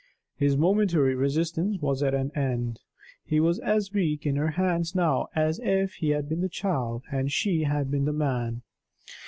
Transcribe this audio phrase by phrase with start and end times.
[0.35, 2.79] His momentary resistance was at an end.
[3.23, 7.03] He was as weak in her hands now as if he had been the child
[7.11, 8.63] and she had been the man.